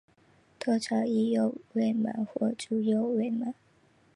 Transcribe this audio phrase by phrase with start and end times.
[0.57, 3.53] 通称伊又卫门或猪右卫门。